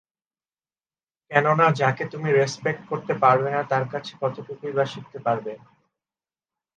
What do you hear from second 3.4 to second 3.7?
না